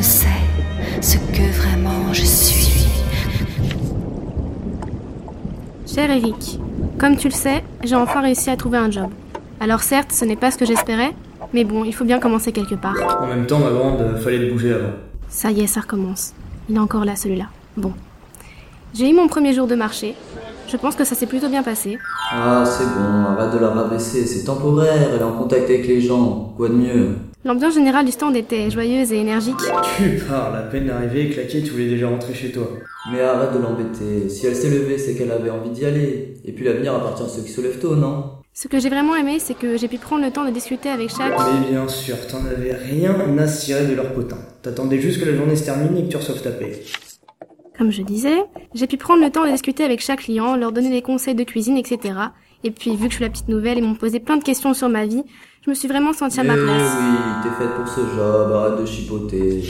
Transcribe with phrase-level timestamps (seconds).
[0.00, 0.28] ne sais
[1.02, 2.86] ce que vraiment je suis.
[5.86, 6.58] Cher Eric,
[6.98, 9.10] comme tu le sais, j'ai enfin réussi à trouver un job.
[9.60, 11.12] Alors certes, ce n'est pas ce que j'espérais,
[11.52, 12.96] mais bon, il faut bien commencer quelque part.
[13.20, 14.92] En même temps, ma grande, euh, fallait bouger avant.
[15.28, 16.32] Ça y est, ça recommence.
[16.70, 17.48] Il est encore là, celui-là.
[17.76, 17.92] Bon.
[18.94, 20.14] J'ai eu mon premier jour de marché,
[20.70, 21.98] je pense que ça s'est plutôt bien passé.
[22.30, 26.00] Ah, c'est bon, arrête de la rabaisser, c'est temporaire, elle est en contact avec les
[26.00, 27.08] gens, quoi de mieux?
[27.44, 29.56] L'ambiance générale du stand était joyeuse et énergique.
[29.96, 32.68] Tu parles, à peine d'arriver et claquer, tu voulais déjà rentrer chez toi.
[33.10, 36.34] Mais arrête de l'embêter, si elle s'est levée, c'est qu'elle avait envie d'y aller.
[36.44, 38.24] Et puis l'avenir appartient à ceux qui se lèvent tôt, non?
[38.54, 41.10] Ce que j'ai vraiment aimé, c'est que j'ai pu prendre le temps de discuter avec
[41.10, 41.32] chaque...
[41.36, 44.38] Mais bien sûr, t'en avais rien à cirer de leur potin.
[44.62, 46.78] T'attendais juste que la journée se termine et que tu reçoives ta paye.
[47.80, 50.90] Comme je disais, j'ai pu prendre le temps de discuter avec chaque client, leur donner
[50.90, 52.12] des conseils de cuisine, etc.
[52.62, 54.74] Et puis, vu que je suis la petite nouvelle, ils m'ont posé plein de questions
[54.74, 55.22] sur ma vie,
[55.64, 56.96] je me suis vraiment sentie à ma Eh place.
[57.00, 59.62] oui, t'es faite pour ce job, arrête de chipoter.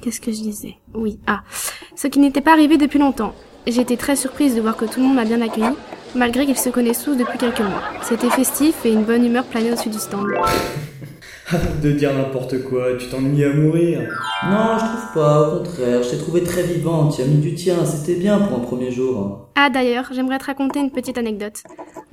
[0.00, 0.76] Qu'est-ce que je disais?
[0.94, 1.42] Oui, ah,
[1.94, 3.34] ce qui n'était pas arrivé depuis longtemps.
[3.66, 5.74] J'ai été très surprise de voir que tout le monde m'a bien accueilli,
[6.14, 7.82] malgré qu'ils se connaissent tous depuis quelques mois.
[8.00, 10.26] C'était festif et une bonne humeur planait au-dessus du stand.
[11.82, 14.00] De dire n'importe quoi, tu t'ennuies à mourir.
[14.44, 17.54] Non, je trouve pas, au contraire, je t'ai trouvé très vivante, tu as mis du
[17.54, 19.48] tien, c'était bien pour un premier jour.
[19.56, 21.62] Ah d'ailleurs, j'aimerais te raconter une petite anecdote.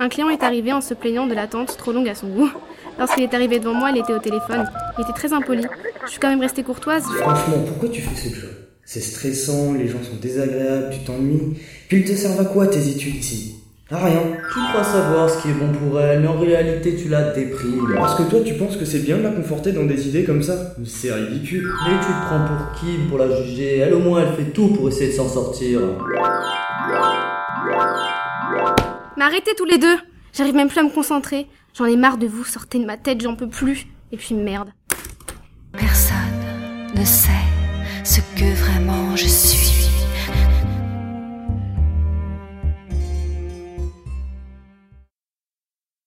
[0.00, 2.50] Un client est arrivé en se plaignant de l'attente trop longue à son goût.
[2.98, 4.68] Lorsqu'il est arrivé devant moi, il était au téléphone.
[4.98, 5.64] Il était très impoli.
[6.04, 7.04] Je suis quand même restée courtoise.
[7.04, 8.50] Franchement, pourquoi tu fais ce job
[8.84, 11.58] C'est stressant, les gens sont désagréables, tu t'ennuies.
[11.88, 13.57] Puis ils te servent à quoi tes études ici?
[13.90, 14.20] À rien.
[14.52, 17.94] Tu crois savoir ce qui est bon pour elle, mais en réalité tu la déprimes.
[17.94, 20.42] Parce que toi, tu penses que c'est bien de la conforter dans des idées comme
[20.42, 21.66] ça Mais C'est ridicule.
[21.86, 23.78] Mais tu te prends pour qui pour la juger?
[23.78, 25.80] Elle au moins elle fait tout pour essayer de s'en sortir.
[29.16, 29.96] Mais arrêtez tous les deux
[30.34, 31.46] J'arrive même plus à me concentrer.
[31.76, 33.86] J'en ai marre de vous, sortez de ma tête, j'en peux plus.
[34.12, 34.68] Et puis merde.
[35.72, 36.16] Personne
[36.94, 37.30] ne sait
[38.04, 39.77] ce que vraiment je suis.